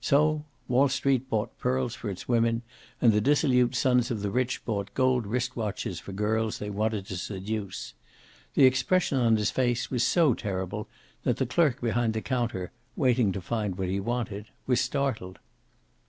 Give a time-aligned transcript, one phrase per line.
[0.00, 2.62] So Wall Street bought pearls for its women,
[3.00, 7.06] and the dissolute sons of the rich bought gold wrist watches for girls they wanted
[7.06, 7.94] to seduce.
[8.54, 10.88] The expression on his face was so terrible
[11.22, 15.38] that the clerk behind the counter, waiting to find what he wanted, was startled.